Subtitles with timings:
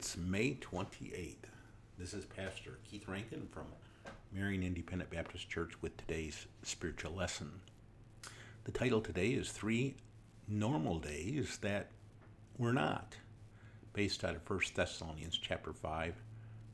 [0.00, 1.34] It's May 28th.
[1.98, 3.66] This is Pastor Keith Rankin from
[4.32, 7.60] Marion Independent Baptist Church with today's spiritual lesson.
[8.64, 9.96] The title today is Three
[10.48, 11.90] Normal Days That
[12.56, 13.18] Were Not,
[13.92, 16.14] based out of 1 Thessalonians chapter 5,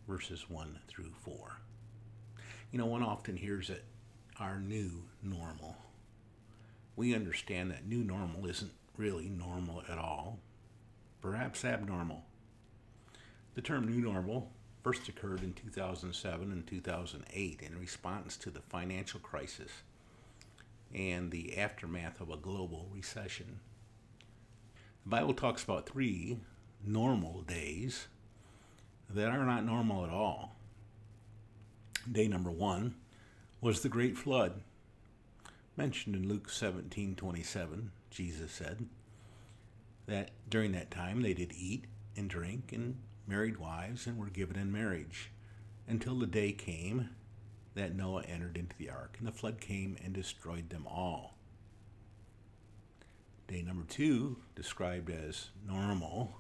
[0.07, 1.57] verses 1 through 4.
[2.71, 3.83] You know, one often hears that
[4.39, 5.75] our new normal.
[6.95, 10.39] We understand that new normal isn't really normal at all,
[11.21, 12.23] perhaps abnormal.
[13.57, 14.53] The term new normal
[14.83, 19.71] first occurred in 2007 and 2008 in response to the financial crisis
[20.95, 23.61] and the aftermath of a global recession.
[25.05, 26.37] The Bible talks about three
[26.85, 28.09] normal days
[29.09, 30.57] that are not normal at all.
[32.13, 32.95] Day number one
[33.63, 34.61] was the great flood.
[35.79, 38.87] Mentioned in Luke 17:27, Jesus said
[40.05, 44.57] that during that time they did eat and drink and married wives and were given
[44.57, 45.31] in marriage
[45.89, 47.11] until the day came
[47.75, 51.35] that Noah entered into the ark, and the flood came and destroyed them all.
[53.49, 56.39] Day number two, described as normal,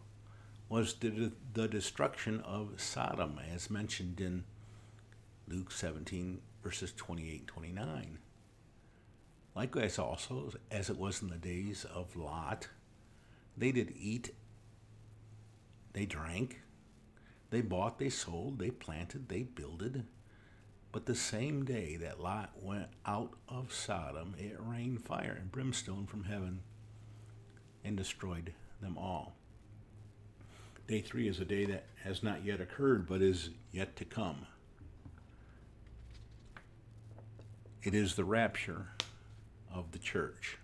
[0.68, 4.44] was the, the destruction of Sodom, as mentioned in
[5.46, 8.18] Luke 17, verses 28 29.
[9.54, 12.68] Likewise, also, as it was in the days of Lot,
[13.56, 14.34] they did eat,
[15.92, 16.60] they drank,
[17.50, 20.04] they bought, they sold, they planted, they builded.
[20.92, 26.06] But the same day that Lot went out of Sodom, it rained fire and brimstone
[26.06, 26.60] from heaven
[27.84, 29.36] and destroyed them all.
[30.86, 34.46] Day three is a day that has not yet occurred but is yet to come.
[37.82, 38.88] It is the rapture
[39.72, 40.58] of the church.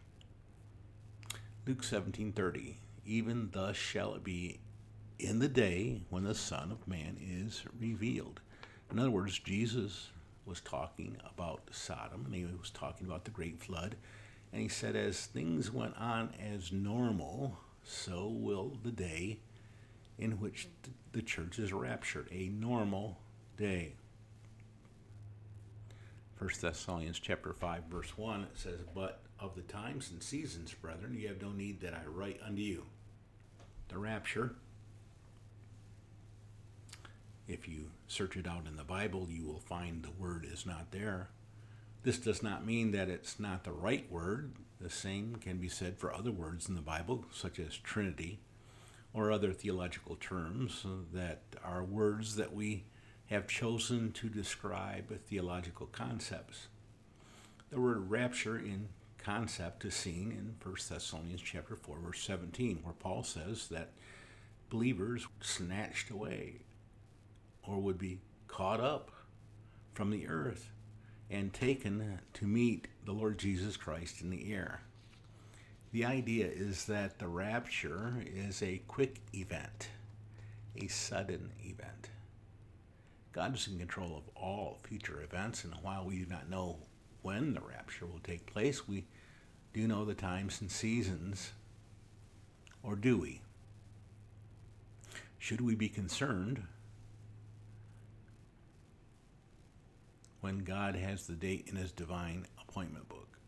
[1.67, 4.61] Luke 17:30 Even thus shall it be
[5.25, 8.41] in the day when the Son of Man is revealed.
[8.91, 10.11] In other words, Jesus
[10.45, 13.97] was talking about Sodom and he was talking about the great flood.
[14.53, 19.39] And he said, as things went on as normal, so will the day
[20.19, 20.69] in which
[21.13, 23.19] the church is raptured, a normal
[23.57, 23.95] day.
[26.39, 31.15] 1 Thessalonians chapter 5 verse 1 it says, "But of the times and seasons, brethren,
[31.15, 32.87] ye have no need that I write unto you."
[33.89, 34.57] The rapture
[37.49, 40.91] if you search it out in the Bible, you will find the word is not
[40.91, 41.31] there.
[42.03, 44.53] This does not mean that it's not the right word.
[44.81, 48.41] The same can be said for other words in the Bible, such as Trinity
[49.15, 52.85] or other theological terms that are words that we
[53.27, 56.69] have chosen to describe theological concepts.
[57.71, 58.89] The word rapture in
[59.19, 63.93] concept is seen in 1 Thessalonians chapter 4 verse 17 where Paul says that
[64.69, 66.63] believers snatched away
[67.67, 69.11] or would be caught up
[69.95, 70.71] from the earth
[71.31, 74.83] and taken to meet the Lord Jesus Christ in the air.
[75.93, 79.89] The idea is that the rapture is a quick event,
[80.77, 82.11] a sudden event.
[83.33, 86.79] God is in control of all future events, and while we do not know
[87.23, 89.05] when the rapture will take place, we
[89.73, 91.53] do know the times and seasons,
[92.83, 93.41] or do we?
[95.39, 96.63] Should we be concerned
[100.43, 103.39] when God has the date in his divine appointment book.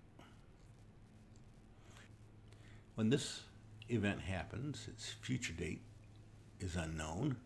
[2.94, 3.42] When this
[3.88, 5.82] event happens, its future date
[6.60, 7.36] is unknown.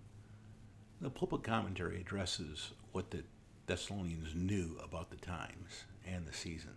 [1.00, 3.25] The pulpit commentary addresses what the
[3.66, 6.76] Thessalonians knew about the times and the seasons.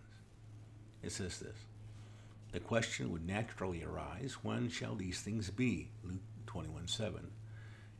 [1.02, 1.58] It says this
[2.52, 5.90] The question would naturally arise when shall these things be?
[6.02, 7.30] Luke 21 7.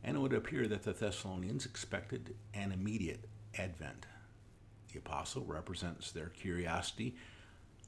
[0.03, 4.07] And it would appear that the Thessalonians expected an immediate advent.
[4.93, 7.15] The apostle represents their curiosity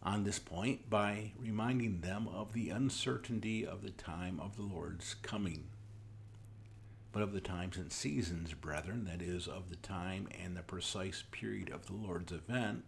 [0.01, 5.13] on this point by reminding them of the uncertainty of the time of the Lord's
[5.21, 5.65] coming.
[7.11, 11.23] But of the times and seasons, brethren, that is, of the time and the precise
[11.31, 12.83] period of the Lord's event,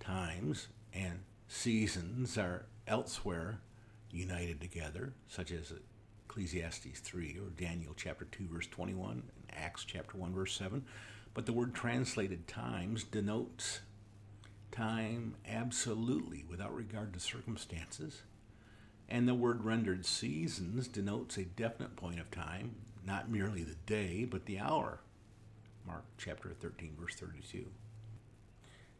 [0.00, 3.60] times and seasons are elsewhere
[4.10, 5.74] united together, such as
[6.24, 10.84] Ecclesiastes 3 or Daniel chapter 2 verse 21 and Acts chapter 1 verse 7
[11.34, 13.80] but the word translated times denotes
[14.72, 18.22] time absolutely without regard to circumstances.
[19.08, 24.24] And the word rendered seasons denotes a definite point of time, not merely the day,
[24.24, 25.00] but the hour.
[25.86, 27.66] Mark chapter 13, verse 32.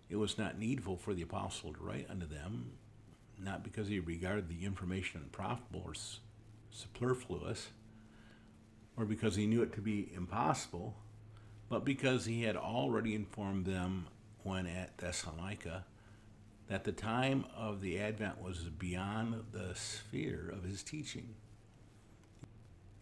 [0.08, 2.72] It was not needful for the apostle to write unto them,
[3.38, 5.94] not because he regarded the information unprofitable or
[6.70, 7.68] superfluous,
[8.96, 10.96] or because he knew it to be impossible,
[11.70, 14.08] but because he had already informed them
[14.42, 15.86] when at Thessalonica
[16.66, 21.34] that the time of the Advent was beyond the sphere of his teaching.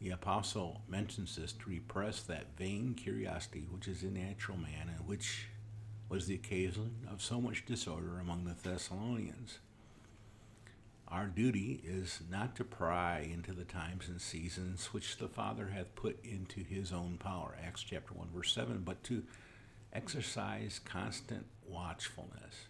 [0.00, 5.08] The apostle mentions this to repress that vain curiosity which is in natural man and
[5.08, 5.48] which
[6.08, 9.58] was the occasion of so much disorder among the Thessalonians.
[11.10, 15.94] Our duty is not to pry into the times and seasons which the Father hath
[15.94, 19.22] put into his own power, Acts chapter 1, verse 7, but to
[19.90, 22.66] exercise constant watchfulness.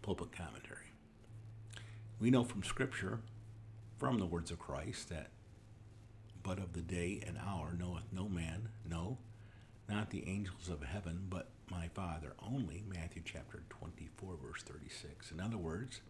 [0.00, 0.78] Pulpit commentary.
[2.18, 3.20] We know from Scripture,
[3.98, 5.28] from the words of Christ, that
[6.42, 9.18] but of the day and hour knoweth no man, no,
[9.88, 15.30] not the angels of heaven, but my Father only, Matthew chapter 24, verse 36.
[15.30, 16.00] In other words,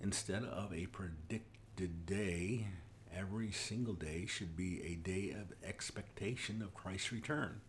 [0.00, 2.68] instead of a predicted day,
[3.14, 7.60] every single day should be a day of expectation of Christ's return.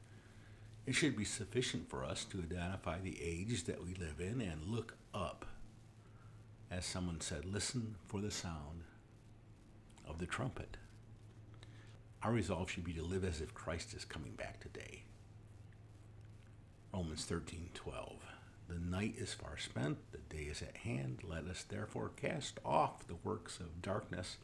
[0.85, 4.65] It should be sufficient for us to identify the age that we live in and
[4.65, 5.45] look up.
[6.69, 8.83] As someone said, listen for the sound
[10.07, 10.77] of the trumpet.
[12.23, 15.03] Our resolve should be to live as if Christ is coming back today.
[16.93, 18.19] Romans 13:12
[18.67, 21.23] The night is far spent, the day is at hand.
[21.23, 24.37] Let us therefore cast off the works of darkness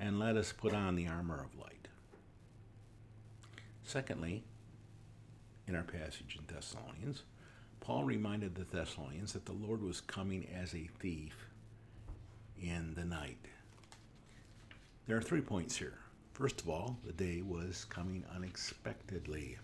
[0.00, 1.88] and let us put on the armor of light.
[3.82, 4.44] Secondly,
[5.66, 7.22] in our passage in Thessalonians,
[7.80, 11.48] Paul reminded the Thessalonians that the Lord was coming as a thief
[12.60, 13.44] in the night.
[15.06, 15.98] There are three points here.
[16.34, 19.56] First of all, the day was coming unexpectedly.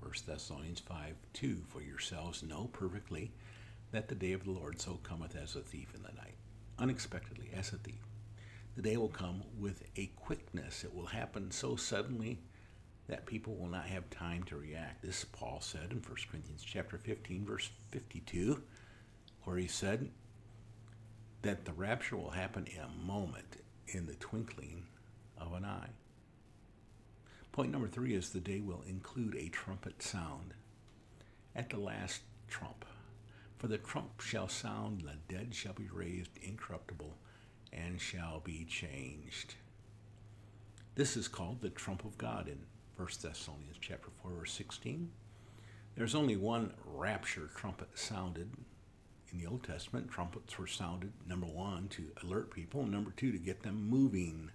[0.00, 3.30] 1 Thessalonians 5 2 For yourselves know perfectly
[3.92, 6.34] that the day of the Lord so cometh as a thief in the night,
[6.76, 8.04] unexpectedly, as a thief.
[8.74, 10.82] The day will come with a quickness.
[10.82, 12.40] It will happen so suddenly
[13.06, 15.02] that people will not have time to react.
[15.02, 18.60] This Paul said in 1 Corinthians chapter 15, verse 52,
[19.44, 20.10] where he said
[21.42, 23.58] that the rapture will happen in a moment
[23.88, 24.84] in the twinkling
[25.38, 25.90] of an eye.
[27.52, 30.54] Point number three is the day will include a trumpet sound
[31.54, 32.84] at the last trump.
[33.58, 37.14] For the trump shall sound, and the dead shall be raised incorruptible,
[37.72, 39.54] and shall be changed.
[40.96, 42.58] This is called the trump of God in
[42.96, 45.10] 1 Thessalonians chapter 4, verse 16.
[45.96, 48.50] There's only one rapture trumpet sounded
[49.32, 50.10] in the Old Testament.
[50.10, 54.50] Trumpets were sounded, number one, to alert people, and number two, to get them moving.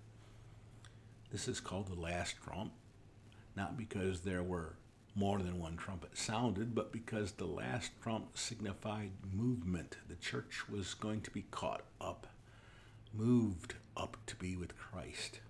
[1.31, 2.71] This is called the last trump,
[3.55, 4.75] not because there were
[5.15, 9.97] more than one trumpet sounded, but because the last trump signified movement.
[10.07, 12.27] The church was going to be caught up,
[13.13, 15.41] moved up to be with Christ.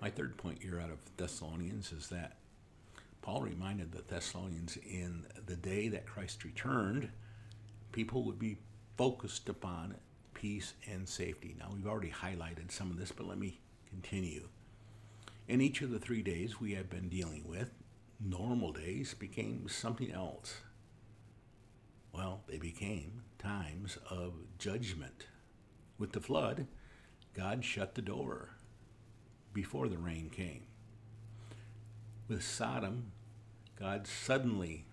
[0.00, 2.36] My third point here out of Thessalonians is that
[3.22, 7.10] Paul reminded the Thessalonians in the day that Christ returned,
[7.92, 8.58] people would be
[8.96, 9.96] focused upon
[10.34, 11.54] peace and safety.
[11.58, 14.48] Now, we've already highlighted some of this, but let me continue.
[15.48, 17.70] In each of the three days we have been dealing with,
[18.20, 20.60] normal days became something else.
[22.12, 25.26] Well, they became times of judgment.
[25.98, 26.66] With the flood,
[27.34, 28.50] God shut the door
[29.52, 30.62] before the rain came.
[32.30, 33.10] With Sodom,
[33.76, 34.84] God suddenly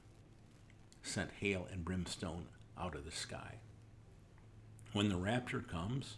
[1.04, 3.60] sent hail and brimstone out of the sky.
[4.92, 6.18] When the rapture comes,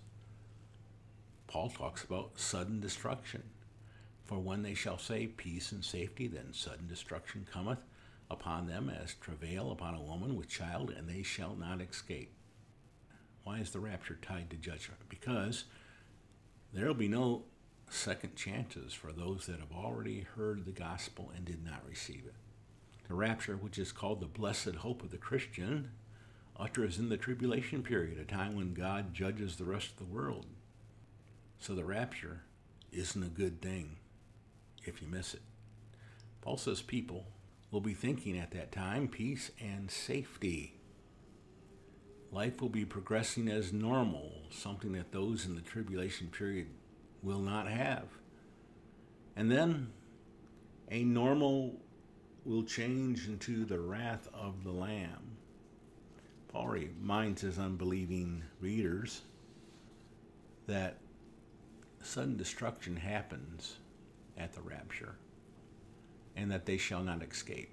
[1.45, 3.43] Paul talks about sudden destruction.
[4.23, 7.79] For when they shall say peace and safety, then sudden destruction cometh
[8.31, 12.31] upon them as travail upon a woman with child, and they shall not escape.
[13.43, 15.01] Why is the rapture tied to judgment?
[15.09, 15.65] Because
[16.71, 17.43] there will be no
[17.93, 22.35] second chances for those that have already heard the gospel and did not receive it.
[23.07, 25.91] The rapture, which is called the blessed hope of the Christian,
[26.57, 30.45] utters in the tribulation period, a time when God judges the rest of the world.
[31.59, 32.41] So the rapture
[32.91, 33.97] isn't a good thing
[34.83, 35.41] if you miss it.
[36.41, 37.25] Paul says people
[37.71, 40.75] will be thinking at that time peace and safety.
[42.31, 46.67] Life will be progressing as normal, something that those in the tribulation period
[47.21, 48.05] will not have.
[49.35, 49.91] And then
[50.89, 51.79] a normal
[52.45, 55.37] will change into the wrath of the Lamb.
[56.47, 59.21] Paul reminds his unbelieving readers
[60.67, 60.97] that
[62.01, 63.77] sudden destruction happens
[64.37, 65.15] at the rapture
[66.35, 67.71] and that they shall not escape.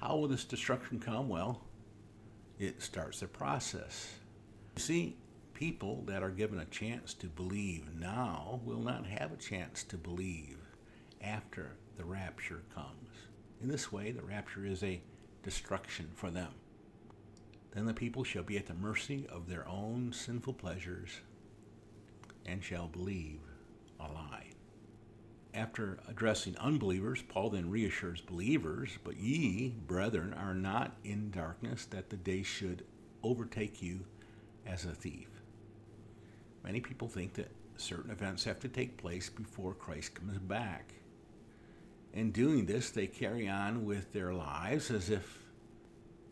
[0.00, 1.28] How will this destruction come?
[1.28, 1.62] Well,
[2.58, 4.12] it starts a process.
[4.76, 5.16] You see,
[5.54, 9.96] people that are given a chance to believe now will not have a chance to
[9.96, 10.58] believe
[11.22, 13.08] after the rapture comes.
[13.62, 15.00] In this way, the rapture is a
[15.42, 16.52] destruction for them.
[17.72, 21.20] Then the people shall be at the mercy of their own sinful pleasures
[22.44, 23.40] and shall believe
[23.98, 24.50] a lie.
[25.54, 32.10] After addressing unbelievers, Paul then reassures believers, But ye, brethren, are not in darkness, that
[32.10, 32.84] the day should
[33.22, 34.00] overtake you
[34.66, 35.33] as a thief.
[36.64, 40.94] Many people think that certain events have to take place before Christ comes back.
[42.14, 45.40] In doing this, they carry on with their lives as if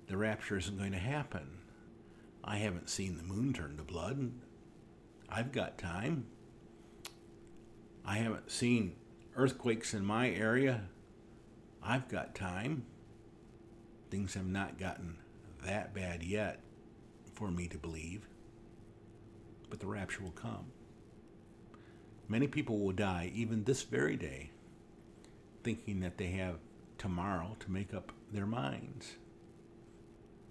[0.06, 1.58] the rapture isn't going to happen.
[2.42, 4.32] I haven't seen the moon turn to blood.
[5.28, 6.26] I've got time.
[8.04, 8.96] I haven't seen
[9.36, 10.82] earthquakes in my area.
[11.82, 12.84] I've got time.
[14.10, 15.18] Things have not gotten
[15.64, 16.60] that bad yet
[17.34, 18.26] for me to believe.
[19.73, 20.67] But the rapture will come.
[22.29, 24.50] Many people will die even this very day,
[25.64, 26.57] thinking that they have
[26.99, 29.14] tomorrow to make up their minds.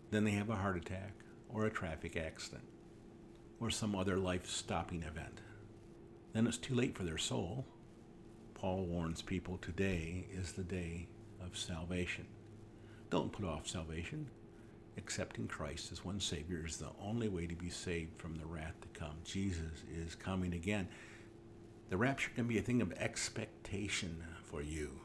[0.10, 1.14] Then they have a heart attack
[1.54, 2.64] or a traffic accident
[3.60, 5.42] or some other life stopping event.
[6.34, 7.68] Then it's too late for their soul.
[8.56, 11.10] Paul warns people today is the day
[11.40, 12.26] of salvation.
[13.12, 14.32] Don't put off salvation.
[14.98, 18.76] Accepting Christ as one Savior is the only way to be saved from the wrath
[18.82, 19.16] to come.
[19.24, 20.88] Jesus is coming again.
[21.90, 25.00] The rapture can be a thing of expectation for you,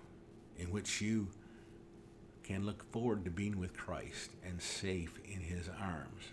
[0.56, 1.28] in which you
[2.42, 6.32] can look forward to being with Christ and safe in His arms.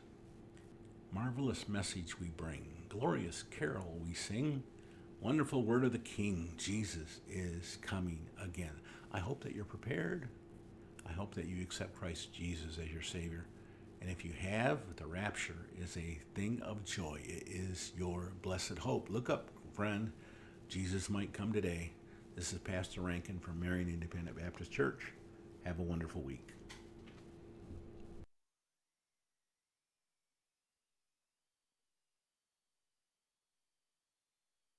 [1.11, 4.63] Marvelous message we bring, glorious carol we sing,
[5.21, 8.79] wonderful word of the King, Jesus is coming again.
[9.11, 10.27] I hope that you're prepared.
[11.07, 13.45] I hope that you accept Christ Jesus as your Savior.
[14.01, 17.19] And if you have, the rapture is a thing of joy.
[17.23, 19.09] It is your blessed hope.
[19.09, 20.11] Look up, friend.
[20.67, 21.91] Jesus might come today.
[22.35, 25.13] This is Pastor Rankin from Marion Independent Baptist Church.
[25.63, 26.49] Have a wonderful week.